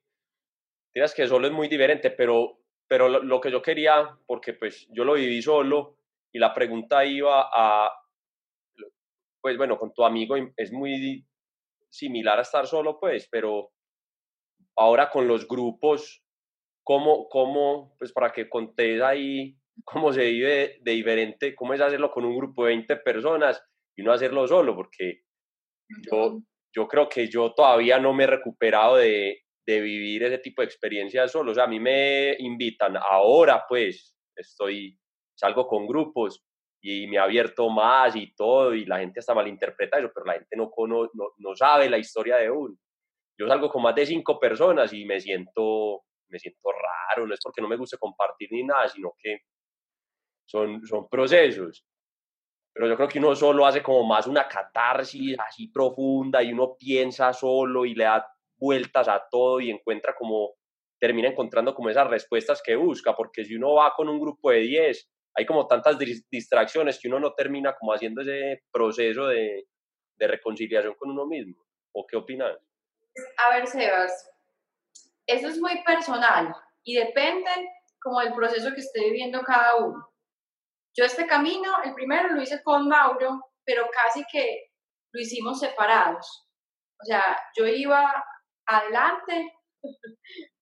[0.93, 4.87] tienes que solo es muy diferente, pero, pero lo, lo, que yo quería, porque pues
[4.91, 5.97] yo lo viví solo,
[6.31, 7.91] y la pregunta iba a,
[9.41, 11.25] pues bueno, con tu amigo es muy
[11.89, 13.71] similar a estar solo, pues, pero
[14.75, 16.23] ahora con los grupos,
[16.87, 22.09] ¿cómo, cómo pues para que contés ahí cómo se vive de diferente, cómo es hacerlo
[22.09, 23.61] con un grupo de 20 personas
[23.97, 24.73] y no hacerlo solo?
[24.73, 25.23] Porque
[26.09, 26.39] yo,
[26.73, 30.67] yo creo que yo todavía no me he recuperado de, de vivir ese tipo de
[30.67, 31.51] experiencias solo.
[31.51, 34.97] O sea, a mí me invitan ahora, pues, estoy,
[35.35, 36.41] salgo con grupos
[36.81, 40.33] y me ha abierto más y todo, y la gente hasta malinterpreta eso, pero la
[40.35, 42.77] gente no, no, no sabe la historia de uno.
[43.37, 47.39] Yo salgo con más de cinco personas y me siento, me siento raro, no es
[47.41, 49.39] porque no me guste compartir ni nada, sino que
[50.45, 51.85] son, son procesos.
[52.73, 56.75] Pero yo creo que uno solo hace como más una catarsis así profunda y uno
[56.77, 60.55] piensa solo y le da vueltas a todo y encuentra como,
[60.99, 64.59] termina encontrando como esas respuestas que busca, porque si uno va con un grupo de
[64.59, 65.97] 10, hay como tantas
[66.29, 69.65] distracciones que uno no termina como haciendo ese proceso de,
[70.15, 71.63] de reconciliación con uno mismo.
[71.93, 72.57] ¿O qué opinas?
[73.37, 74.29] A ver, Sebas,
[75.27, 77.51] eso es muy personal y depende
[78.01, 80.09] como del proceso que esté viviendo cada uno.
[80.95, 84.71] Yo este camino, el primero lo hice con Mauro, pero casi que
[85.13, 86.47] lo hicimos separados.
[87.01, 88.11] O sea, yo iba
[88.65, 89.53] adelante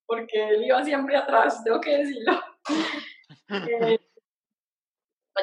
[0.07, 2.41] porque él iba siempre atrás, tengo que decirlo.
[3.47, 3.99] Eh,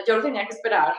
[0.06, 0.96] yo lo tenía que esperar,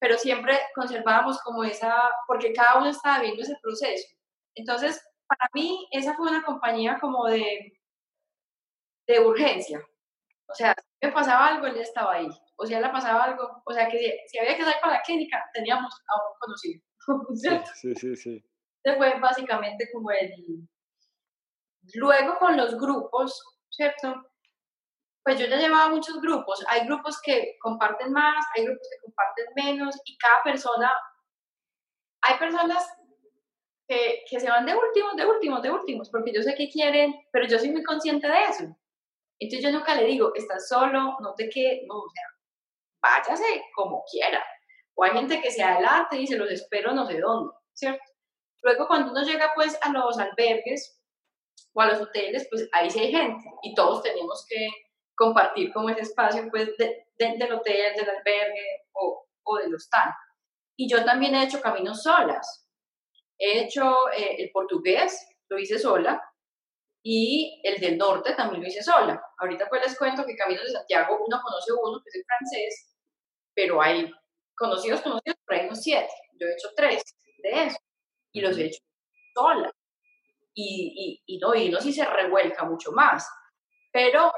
[0.00, 1.96] pero siempre conservábamos como esa,
[2.26, 4.08] porque cada uno estaba viendo ese proceso.
[4.56, 7.78] Entonces, para mí, esa fue una compañía como de,
[9.06, 9.80] de urgencia.
[10.46, 12.28] O sea, si me pasaba algo, él estaba ahí.
[12.56, 15.42] O si le pasaba algo, o sea, que si había que salir para la clínica,
[15.52, 16.82] teníamos a un conocido.
[17.74, 18.44] Sí, sí, sí.
[18.82, 20.32] Ese fue básicamente como el...
[21.94, 24.14] Luego con los grupos, ¿cierto?
[25.22, 26.64] Pues yo ya llevaba muchos grupos.
[26.68, 30.92] Hay grupos que comparten más, hay grupos que comparten menos y cada persona...
[32.22, 32.88] Hay personas
[33.86, 37.14] que, que, se van de últimos, de últimos, de últimos, porque yo sé que quieren,
[37.30, 38.64] pero yo soy muy consciente de eso.
[39.38, 42.24] Entonces yo nunca le digo, estás solo, no te quedes, no, o sea,
[43.02, 44.42] váyase como quiera.
[44.94, 48.04] O hay gente que se adelanta y dice, los espero no sé dónde, ¿cierto?
[48.62, 50.98] Luego cuando uno llega pues a los albergues
[51.74, 54.68] o a los hoteles, pues ahí sí hay gente y todos tenemos que
[55.14, 60.10] compartir como ese espacio pues del hotel, del albergue o, o del hostal.
[60.76, 62.63] Y yo también he hecho caminos solas.
[63.44, 66.22] He hecho eh, el portugués, lo hice sola,
[67.02, 69.22] y el del norte también lo hice sola.
[69.36, 72.96] Ahorita pues les cuento que Caminos de Santiago uno conoce uno, que es el francés,
[73.54, 74.10] pero hay
[74.56, 76.08] conocidos, conocidos, por ahí unos siete.
[76.40, 77.02] Yo he hecho tres
[77.42, 77.76] de eso
[78.32, 78.80] y los he hecho
[79.34, 79.70] sola.
[80.54, 83.28] Y, y, y no, y uno sí se revuelca mucho más.
[83.92, 84.32] Pero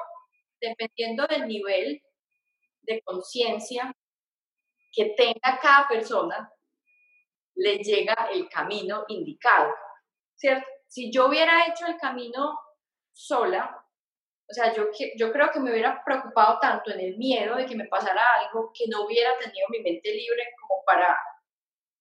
[0.61, 2.03] dependiendo del nivel
[2.83, 3.95] de conciencia
[4.93, 6.51] que tenga cada persona,
[7.57, 9.75] le llega el camino indicado,
[10.35, 10.67] ¿cierto?
[10.89, 12.59] Si yo hubiera hecho el camino
[13.13, 13.85] sola,
[14.49, 14.85] o sea, yo,
[15.17, 18.71] yo creo que me hubiera preocupado tanto en el miedo de que me pasara algo
[18.73, 21.17] que no hubiera tenido mi mente libre como para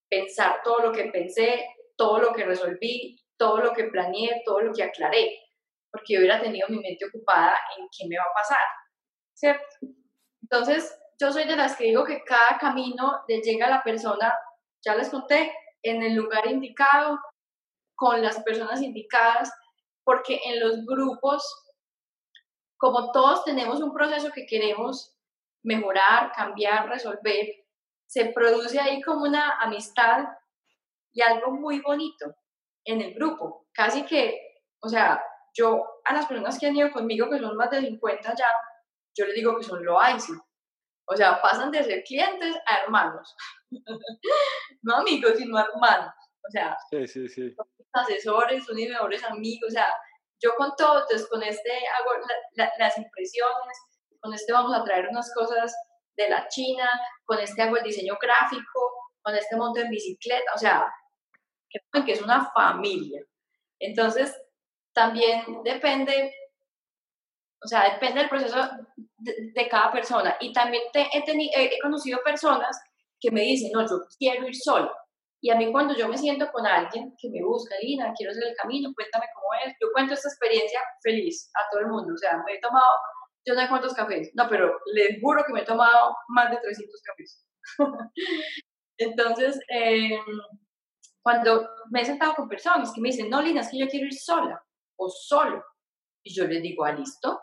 [0.07, 1.65] pensar todo lo que pensé,
[1.95, 5.39] todo lo que resolví, todo lo que planeé, todo lo que aclaré,
[5.91, 8.65] porque yo hubiera tenido mi mente ocupada en qué me va a pasar,
[9.33, 9.65] ¿cierto?
[10.41, 14.33] Entonces, yo soy de las que digo que cada camino le llega a la persona,
[14.85, 17.19] ya les conté, en el lugar indicado,
[17.95, 19.51] con las personas indicadas,
[20.03, 21.65] porque en los grupos
[22.77, 25.15] como todos tenemos un proceso que queremos
[25.63, 27.47] mejorar, cambiar, resolver,
[28.07, 30.25] se produce ahí como una amistad
[31.13, 32.35] y algo muy bonito
[32.85, 33.65] en el grupo.
[33.73, 34.39] Casi que,
[34.81, 38.35] o sea, yo a las personas que han ido conmigo, que son más de 50
[38.35, 38.49] ya,
[39.17, 40.33] yo les digo que son loaici.
[41.07, 43.35] O sea, pasan de ser clientes a hermanos.
[44.81, 46.13] no amigos, sino hermanos.
[46.47, 47.53] O sea, sí, sí, sí.
[47.55, 49.69] son asesores, son mis mejores amigos.
[49.69, 49.87] O sea,
[50.41, 52.11] yo con todo, entonces con este hago
[52.77, 53.77] las impresiones,
[54.19, 55.73] con este vamos a traer unas cosas
[56.17, 56.89] de la China,
[57.25, 60.91] con este hago el diseño gráfico, con este monto en bicicleta, o sea,
[61.69, 63.21] que, es una familia.
[63.79, 64.35] Entonces,
[64.93, 66.33] también depende,
[67.63, 68.57] o sea, depende del proceso
[69.17, 70.35] de, cada persona.
[70.39, 72.79] Y también he, conocido personas
[73.19, 74.91] que me dicen, no, yo quiero ir solo.
[75.41, 78.43] Y a mí cuando yo me siento con alguien que me busca, Lina, quiero hacer
[78.47, 82.13] el camino, cuéntame cómo es, yo cuento esta experiencia feliz a todo el mundo.
[82.13, 82.85] O sea, me he tomado,
[83.45, 86.57] yo no sé cuántos cafés, no, pero les juro que me he tomado más de
[86.57, 87.45] 300 cafés.
[88.97, 90.19] Entonces, em,
[91.21, 94.05] cuando me he sentado con personas que me dicen, no, Lina, es que yo quiero
[94.05, 94.63] ir sola
[94.97, 95.63] o solo.
[96.25, 97.39] Y yo les digo, ah, listo,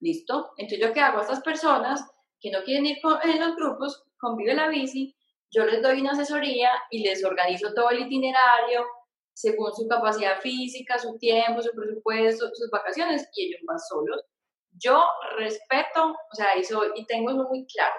[0.00, 0.52] listo.
[0.58, 2.04] Entonces, ¿yo qué hago a estas personas
[2.42, 5.16] que no quieren ir en los grupos, convive la bici,
[5.50, 8.84] yo les doy una asesoría y les organizo todo el itinerario
[9.34, 14.22] según su capacidad física, su tiempo, su presupuesto, sus vacaciones y ellos van solos.
[14.72, 15.02] Yo
[15.36, 17.94] respeto, o sea, y tengo eso muy claro.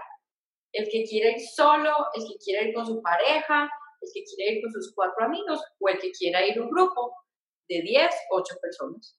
[0.74, 3.70] El que quiere ir solo, el que quiere ir con su pareja,
[4.02, 7.14] el que quiere ir con sus cuatro amigos o el que quiera ir un grupo
[7.70, 9.18] de 10, 8 personas.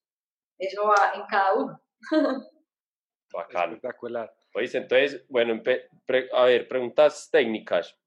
[0.67, 1.83] Eso va en cada uno.
[3.33, 3.75] Bacán.
[3.75, 4.35] Espectacular.
[4.55, 5.61] Oíste, entonces, bueno,
[6.33, 7.99] a ver, preguntas técnicas.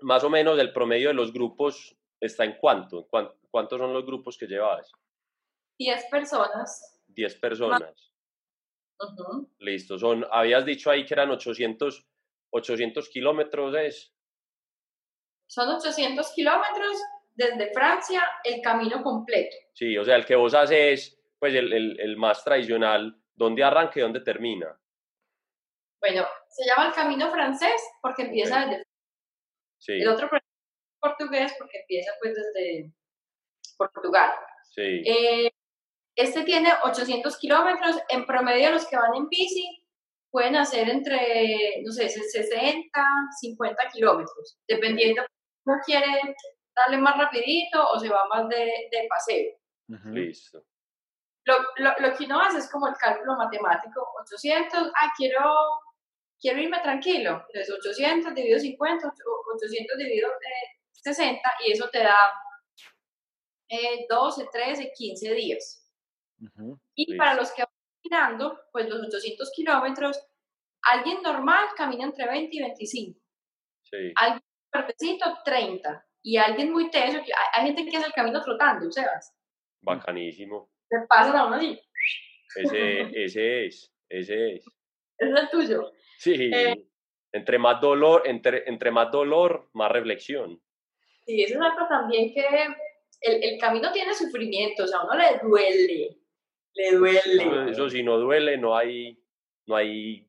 [0.00, 3.08] Más o menos el promedio de los grupos está en cuánto?
[3.08, 4.92] ¿Cuántos son los grupos que llevas?
[5.78, 7.00] Diez personas.
[7.06, 8.12] Diez personas.
[9.58, 12.06] Listo, son, habías dicho ahí que eran 800,
[12.50, 14.12] 800 kilómetros, ¿es?
[15.46, 17.00] Son 800 kilómetros
[17.38, 19.56] desde Francia, el camino completo.
[19.72, 23.92] Sí, o sea, el que vos haces, pues el, el, el más tradicional, ¿dónde arranca
[23.96, 24.76] y dónde termina?
[26.00, 28.82] Bueno, se llama el camino francés porque empieza desde
[29.78, 29.92] sí.
[29.92, 30.28] El otro
[31.00, 32.92] portugués porque empieza pues desde
[33.76, 34.32] Portugal.
[34.74, 35.02] Sí.
[35.06, 35.50] Eh,
[36.16, 39.84] este tiene 800 kilómetros, en promedio los que van en bici
[40.30, 42.90] pueden hacer entre, no sé, 60,
[43.40, 45.22] 50 kilómetros, dependiendo
[45.64, 46.34] uno quiere
[46.84, 49.54] darle más rapidito o se va más de, de paseo.
[50.12, 50.64] Listo.
[51.44, 55.40] Lo, lo, lo, que uno hace es como el cálculo matemático, 800, ah, quiero,
[56.38, 59.14] quiero irme tranquilo, entonces 800 dividido 50,
[59.54, 60.28] 800 dividido
[60.92, 62.16] 60 y eso te da
[63.68, 65.90] eh, 12, 13, 15 días.
[66.94, 70.22] Y para los que van caminando, pues los 800 kilómetros,
[70.82, 73.20] alguien normal camina entre 20 y 25.
[73.84, 74.12] Sí.
[74.16, 76.07] Alguien perfecito, 30.
[76.22, 77.18] Y alguien muy teso,
[77.54, 79.34] hay, gente que hace el camino trotando, Sebas.
[79.80, 80.70] Bacanísimo.
[80.88, 81.80] Te pasan a uno así.
[82.56, 84.66] Ese, ese es, ese es.
[85.18, 85.92] Ese es el tuyo.
[86.18, 86.50] Sí.
[86.52, 86.88] Eh,
[87.32, 90.60] entre más dolor, entre, entre más dolor, más reflexión.
[91.26, 92.44] Sí, eso es algo también que
[93.20, 96.18] el, el camino tiene sufrimiento, o sea, a uno le duele,
[96.74, 97.70] le duele.
[97.70, 99.18] Eso, si no duele, no hay,
[99.66, 100.26] no hay,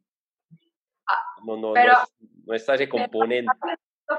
[1.08, 3.52] ah, no, no, no, está ese componente.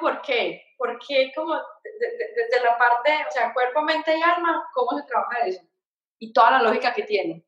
[0.00, 0.62] ¿Por qué?
[0.80, 5.60] Porque como desde la parte, o sea, cuerpo, mente y alma, ¿cómo se trabaja eso?
[6.18, 7.44] Y toda la lógica que tiene.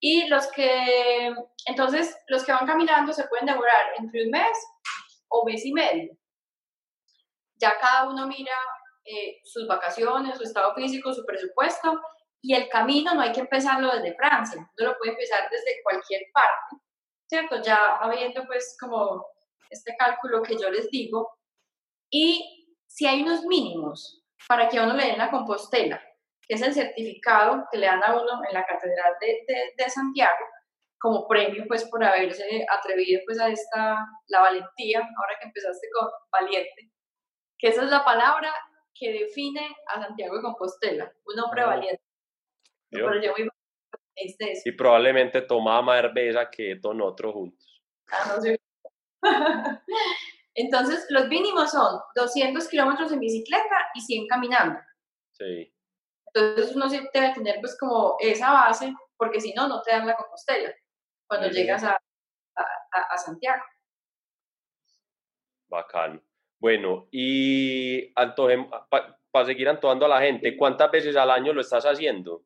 [0.00, 1.34] Y los que,
[1.66, 4.66] entonces, los que van caminando se pueden demorar entre un mes
[5.28, 6.16] o mes y medio.
[7.56, 8.56] Ya cada uno mira
[9.04, 12.00] eh, sus vacaciones, su estado físico, su presupuesto
[12.40, 16.22] y el camino no hay que empezarlo desde Francia, uno lo puede empezar desde cualquier
[16.32, 16.82] parte,
[17.28, 17.60] ¿cierto?
[17.60, 19.26] Ya habiendo pues como
[19.68, 21.36] este cálculo que yo les digo.
[22.10, 22.59] Y
[23.00, 25.98] si hay unos mínimos para que a uno le den la compostela,
[26.46, 30.44] que es el certificado que le dan a uno en la Catedral de, de, Santiago,
[30.98, 36.10] como premio pues por haberse atrevido pues a esta, la valentía, ahora que empezaste con
[36.30, 36.90] valiente,
[37.58, 38.52] que esa es la palabra
[38.94, 41.66] que define a Santiago de Compostela, un hombre ah.
[41.68, 42.02] valiente.
[44.14, 47.82] Este y probablemente tomaba más cerveza que ton otro juntos.
[48.12, 48.36] Ah,
[50.60, 54.78] Entonces, los mínimos son 200 kilómetros en bicicleta y 100 caminando.
[55.32, 55.72] Sí.
[56.34, 60.16] Entonces, uno debe tener pues como esa base, porque si no, no te dan la
[60.16, 60.72] Compostela
[61.26, 63.62] cuando llegas a, a, a Santiago.
[65.68, 66.20] Bacano.
[66.58, 72.44] Bueno, y para seguir antojando a la gente, ¿cuántas veces al año lo estás haciendo?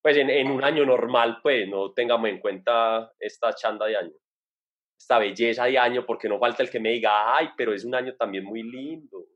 [0.00, 4.14] Pues en, en, un año normal, pues no tengamos en cuenta esta chanda de año,
[4.98, 7.94] esta belleza de año, porque no falta el que me diga, ay, pero es un
[7.94, 9.26] año también muy lindo.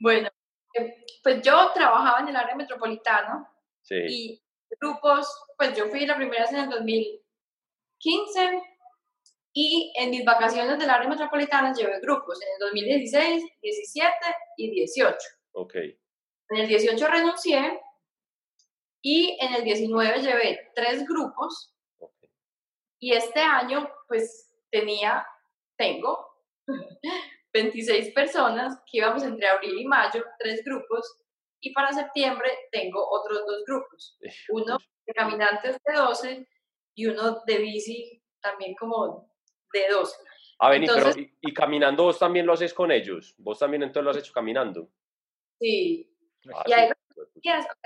[0.00, 0.28] bueno,
[0.74, 3.48] eh, pues yo trabajaba en el área metropolitana
[3.82, 3.96] sí.
[4.08, 4.42] y
[4.80, 8.62] grupos, pues yo fui la primera vez en el 2015
[9.52, 14.14] y en mis vacaciones del área metropolitana llevé grupos en el 2016, 17
[14.58, 15.16] y 18.
[15.52, 15.74] Ok.
[16.50, 17.80] En el 18 renuncié
[19.02, 21.74] y en el 19 llevé tres grupos.
[23.06, 25.24] Y este año, pues tenía,
[25.78, 26.26] tengo
[27.54, 31.16] 26 personas que íbamos entre abril y mayo, tres grupos.
[31.60, 34.18] Y para septiembre tengo otros dos grupos.
[34.48, 36.48] Uno de caminantes de 12
[36.96, 39.30] y uno de bici también como
[39.72, 40.12] de dos.
[40.58, 41.10] A ver, pero
[41.42, 43.36] y, caminando vos también lo haces con ellos?
[43.38, 44.90] ¿Vos también entonces lo has hecho caminando?
[45.60, 46.12] Sí.
[46.52, 46.90] Ah, y hay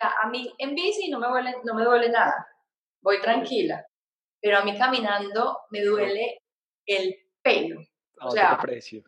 [0.01, 2.49] a mí en bici no me, duele, no me duele nada,
[3.03, 3.85] voy tranquila,
[4.41, 6.43] pero a mí caminando me duele
[6.86, 7.80] el pelo.
[8.22, 9.03] O sea, precio.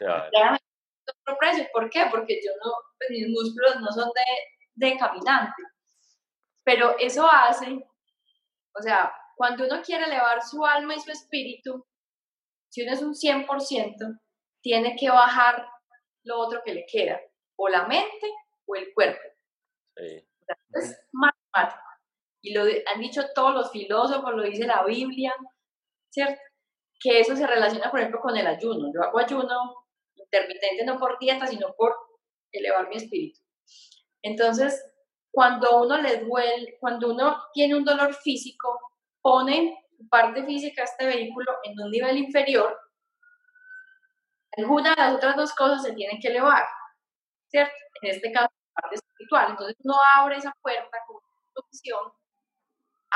[0.00, 2.06] Otro precio, ¿por qué?
[2.10, 5.62] Porque yo no, pues, mis músculos no son de, de caminante.
[6.64, 7.84] Pero eso hace,
[8.74, 11.84] o sea, cuando uno quiere elevar su alma y su espíritu,
[12.68, 14.20] si uno es un 100%,
[14.60, 15.68] tiene que bajar
[16.22, 17.20] lo otro que le queda,
[17.56, 18.32] o la mente
[18.66, 19.28] o el cuerpo.
[19.96, 21.91] Es matemático.
[22.42, 25.32] Y lo han dicho todos los filósofos, lo dice la Biblia,
[26.10, 26.40] ¿cierto?
[27.00, 28.90] Que eso se relaciona, por ejemplo, con el ayuno.
[28.92, 29.86] Yo hago ayuno
[30.16, 31.94] intermitente no por dieta, sino por
[32.50, 33.40] elevar mi espíritu.
[34.22, 34.84] Entonces,
[35.30, 38.78] cuando uno le duele, cuando uno tiene un dolor físico,
[39.20, 42.78] pone parte física este vehículo en un nivel inferior,
[44.56, 46.64] alguna de las otras dos cosas se tienen que elevar,
[47.48, 47.72] ¿cierto?
[48.02, 49.50] En este caso, la parte espiritual.
[49.50, 51.66] Entonces, uno abre esa puerta con una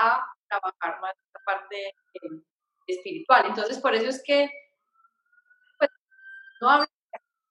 [0.01, 2.43] a trabajar más esta parte eh,
[2.87, 3.47] espiritual.
[3.47, 4.51] Entonces, por eso es que
[5.79, 5.91] pues,
[6.61, 6.89] no habla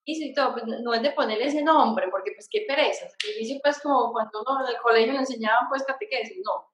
[0.08, 3.08] y todo, pues no es de ponerle ese nombre, porque pues qué pereza.
[3.08, 6.72] Sacrificio pues como cuando uno en el colegio le enseñaban pues catequesis, no.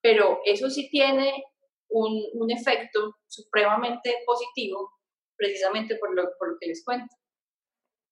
[0.00, 1.44] Pero eso sí tiene
[1.90, 4.92] un, un efecto supremamente positivo,
[5.36, 7.14] precisamente por lo, por lo que les cuento.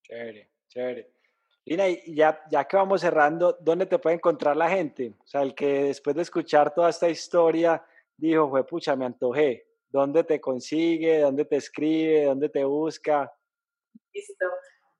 [0.03, 1.18] Chévere, chévere.
[1.65, 5.15] Lina, y ya, ya que vamos cerrando, ¿dónde te puede encontrar la gente?
[5.23, 7.85] O sea, el que después de escuchar toda esta historia
[8.17, 9.67] dijo, fue pucha, me antojé.
[9.91, 11.21] ¿Dónde te consigue?
[11.21, 12.25] ¿Dónde te escribe?
[12.25, 13.33] ¿Dónde te busca?
[14.13, 14.47] Listo.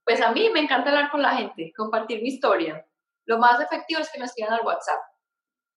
[0.05, 2.87] Pues a mí me encanta hablar con la gente, compartir mi historia.
[3.27, 5.01] Lo más efectivo es que me escriban al WhatsApp.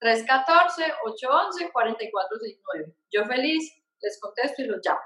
[0.02, 2.96] 314-811-4469.
[3.12, 5.00] Yo feliz les contesto y los llamo.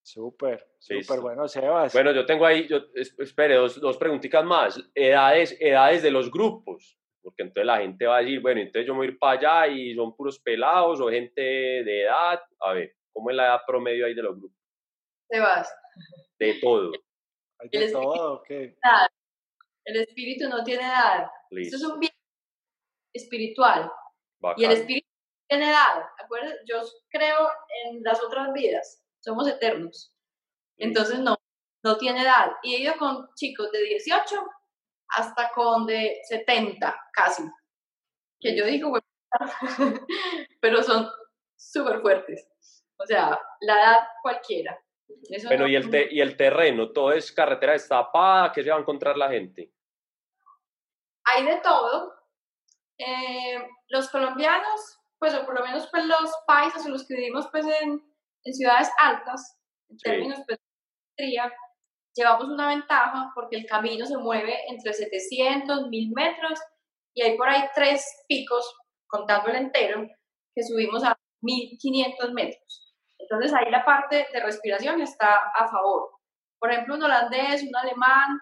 [0.02, 1.94] Súper, súper bueno, Sebas.
[1.94, 4.78] Bueno, yo tengo ahí, yo, espere, dos, dos preguntitas más.
[4.94, 8.94] Edades, edades de los grupos, porque entonces la gente va a decir, bueno, entonces yo
[8.94, 12.42] voy a ir para allá y son puros pelados o gente de edad.
[12.60, 14.60] A ver, ¿cómo es la edad promedio ahí de los grupos?
[15.30, 15.74] Sebas.
[16.38, 16.92] De todo.
[17.60, 18.76] ¿Hay de todo o qué?
[19.86, 21.28] El espíritu no tiene edad.
[21.52, 22.14] Eso es un bien
[23.14, 23.90] espiritual.
[24.58, 25.08] Y el espíritu
[25.48, 26.04] tiene edad.
[26.20, 26.56] ¿acuerdas?
[26.66, 27.50] Yo creo
[27.86, 29.02] en las otras vidas.
[29.22, 30.14] Somos eternos.
[30.78, 31.38] Entonces no,
[31.84, 32.52] no tiene edad.
[32.64, 34.36] Y he ido con chicos de 18
[35.10, 37.44] hasta con de 70 casi.
[38.40, 38.98] Que yo digo,
[40.62, 41.10] pero son
[41.56, 42.50] súper fuertes.
[42.98, 44.78] O sea, la edad cualquiera.
[45.46, 49.18] bueno, y, el y el terreno, todo es carretera destapada, ¿qué se va a encontrar
[49.18, 49.72] la gente?
[51.26, 52.14] Hay de todo,
[52.98, 57.48] eh, los colombianos, pues o por lo menos pues los países o los que vivimos
[57.52, 58.02] pues en,
[58.44, 59.58] en ciudades altas,
[59.90, 60.60] en términos pues,
[61.18, 61.26] de
[62.16, 66.60] llevamos una ventaja porque el camino se mueve entre 700, 1000 metros
[67.14, 68.66] y hay por ahí tres picos,
[69.08, 70.08] contando el entero,
[70.56, 72.96] que subimos a 1500 metros.
[73.20, 76.10] Entonces ahí la parte de respiración está a favor.
[76.60, 78.40] Por ejemplo, un holandés, un alemán,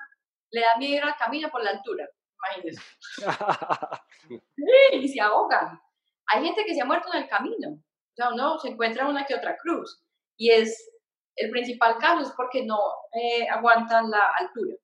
[0.52, 2.08] le da miedo al camino por la altura
[2.42, 2.82] imagínense.
[4.94, 5.80] y se ahogan.
[6.28, 7.70] Hay gente que se ha muerto en el camino.
[7.72, 10.04] O sea, uno se encuentra una que otra cruz.
[10.38, 10.91] Y es
[11.36, 12.80] el principal caso es porque no
[13.14, 14.76] eh, aguantan la altura.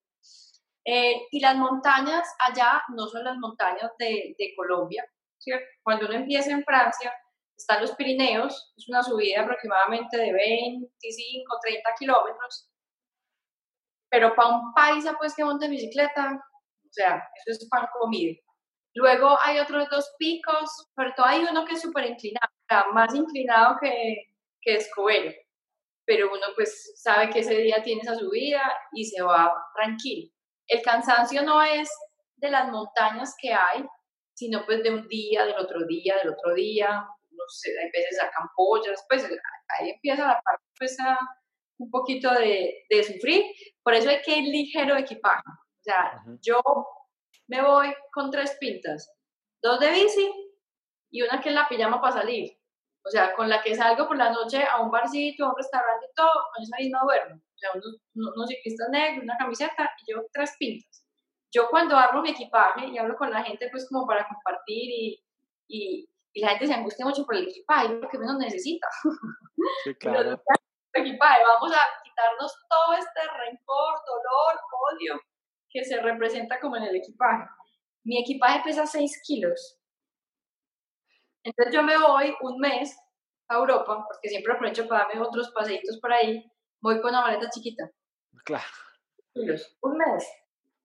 [0.86, 5.04] Eh, y las montañas allá no son las montañas de, de Colombia.
[5.38, 5.66] ¿cierto?
[5.84, 7.14] Cuando uno empieza en Francia,
[7.58, 12.70] están los Pirineos, es una subida aproximadamente de 25, 30 kilómetros.
[14.10, 18.36] Pero para un paisa pues que monte bicicleta, o sea, eso es pan comido.
[18.94, 22.48] Luego hay otros dos picos, pero todo hay uno que es súper inclinado,
[22.94, 24.16] más inclinado que,
[24.62, 25.32] que Escobedo.
[26.08, 28.62] Pero uno pues sabe que ese día tiene esa subida
[28.94, 30.32] y se va tranquilo.
[30.66, 31.88] El cansancio no es
[32.38, 33.86] de las montañas que hay,
[34.34, 37.06] sino pues de un día, del otro día, del otro día.
[37.30, 41.20] No sé, hay veces sacan pollas, pues ahí empieza la parte pues a,
[41.78, 43.44] un poquito de, de sufrir.
[43.84, 45.44] Por eso hay que ir ligero equipaje
[45.88, 46.62] sea, yo
[47.48, 49.10] me voy con tres pintas,
[49.62, 50.30] dos de bici
[51.10, 52.58] y una que es la pijama para salir.
[53.08, 56.08] O sea, con la que salgo por la noche a un barcito, a un restaurante
[56.12, 57.36] y todo, con esa misma duermo.
[57.38, 61.06] O sea, unos, unos ciclistas negros, una camiseta y yo tres pintas.
[61.50, 65.24] Yo cuando armo mi equipaje y hablo con la gente, pues como para compartir y,
[65.70, 68.88] y, y la gente se angustia mucho por el equipaje, lo que menos necesita.
[69.86, 70.44] Sí, claro.
[70.92, 74.60] equipaje, vamos a quitarnos todo este rencor, dolor,
[74.92, 75.22] odio
[75.70, 77.48] que se representa como en el equipaje.
[78.04, 79.78] Mi equipaje pesa 6 kilos.
[81.48, 82.94] Entonces yo me voy un mes
[83.48, 86.44] a Europa, porque siempre aprovecho para darme otros paseitos por ahí,
[86.82, 87.90] voy con una maleta chiquita.
[88.44, 88.66] Claro.
[89.34, 90.28] Un mes.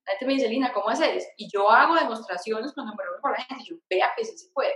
[0.07, 1.29] La gente me dice, Lina, ¿cómo haces?
[1.37, 4.53] Y yo hago demostraciones cuando me reúno con la gente, yo, vea que sí se
[4.53, 4.73] puede.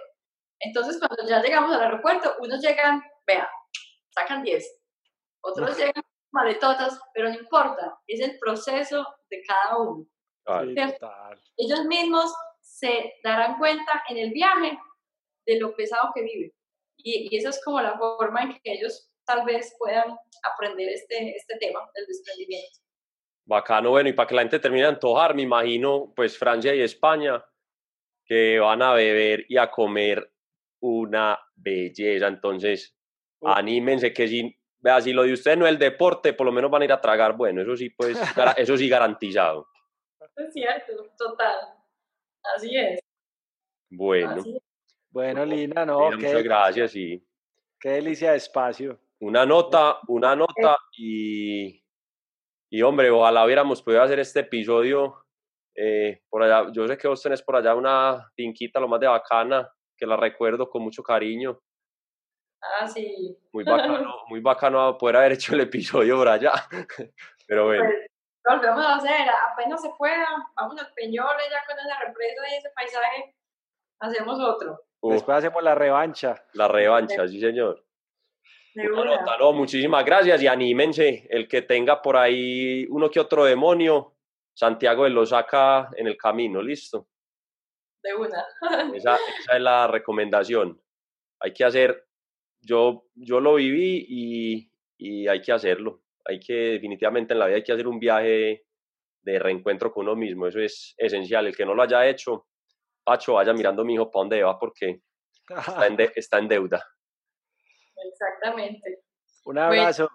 [0.58, 3.48] Entonces, cuando ya llegamos al aeropuerto, unos llegan, vea,
[4.10, 4.64] sacan 10,
[5.42, 10.04] otros llegan maletotas, pero no importa, es el proceso de cada uno.
[11.56, 14.76] Ellos mismos se darán cuenta en el viaje
[15.46, 16.52] de lo pesado que viven.
[16.98, 21.36] Y, y, esa es como la forma en que ellos tal vez puedan aprender este,
[21.36, 22.80] este tema del desprendimiento.
[23.44, 26.80] Bacano, bueno, y para que la gente termine de antojar, me imagino, pues Francia y
[26.80, 27.44] España,
[28.24, 30.32] que van a beber y a comer
[30.80, 32.26] una belleza.
[32.26, 32.96] Entonces,
[33.42, 36.70] anímense que si, vea, si lo de usted no es el deporte, por lo menos
[36.70, 38.18] van a ir a tragar, bueno, eso sí, pues,
[38.56, 39.68] eso sí garantizado.
[40.36, 41.56] Es cierto, total.
[42.56, 43.00] Así es.
[43.90, 44.42] Bueno.
[45.16, 46.10] Bueno, Lina, no.
[46.10, 47.26] muchas gracias y.
[47.80, 49.00] Qué delicia de espacio.
[49.20, 51.82] Una nota, una nota y
[52.68, 55.24] y hombre, ojalá hubiéramos podido hacer este episodio
[55.74, 56.70] eh, por allá.
[56.70, 60.18] Yo sé que vos tenés por allá una finquita lo más de bacana, que la
[60.18, 61.58] recuerdo con mucho cariño.
[62.60, 63.38] Ah, sí.
[63.54, 66.52] Muy bacano, muy bacano poder haber hecho el episodio por allá.
[67.48, 67.84] Pero bueno.
[67.84, 72.58] Pues, volvemos a hacer, apenas se pueda, vamos al Peñoles ya con esa represa y
[72.58, 73.34] ese paisaje,
[74.00, 74.85] hacemos otro.
[75.02, 76.44] Después hacemos la revancha.
[76.54, 77.86] La revancha, sí señor
[79.54, 84.14] muchísimas gracias y anímense, el que tenga por ahí uno que otro demonio,
[84.54, 87.08] Santiago lo saca en el camino, listo.
[88.02, 88.44] De una.
[88.94, 89.16] esa,
[89.52, 90.80] es la recomendación.
[91.40, 92.06] Hay que hacer,
[92.60, 96.02] yo, yo lo viví y, y hay que hacerlo.
[96.24, 98.64] Hay que, definitivamente en la vida hay que hacer un viaje
[99.22, 101.46] de reencuentro con uno mismo, eso es esencial.
[101.46, 102.46] El que no lo haya hecho,
[103.06, 105.00] Pacho, vaya mirando mi hijo para dónde va porque
[105.48, 106.84] está en, está en deuda.
[108.10, 109.04] Exactamente.
[109.44, 110.10] Un abrazo.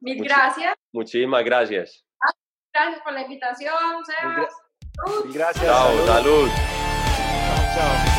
[0.00, 0.74] mil gracias.
[0.92, 2.04] Muchísimas gracias.
[2.20, 2.32] Ah,
[2.74, 4.52] gracias por la invitación, Sebas.
[5.32, 5.64] gracias.
[5.64, 6.48] Chao, salud.
[7.76, 8.15] chao.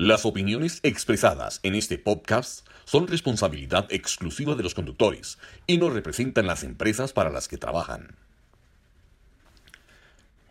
[0.00, 6.46] Las opiniones expresadas en este podcast son responsabilidad exclusiva de los conductores y no representan
[6.46, 8.14] las empresas para las que trabajan.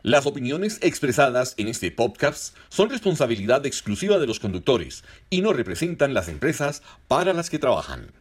[0.03, 6.13] Las opiniones expresadas en este podcast son responsabilidad exclusiva de los conductores y no representan
[6.13, 8.11] las empresas para las que trabajan.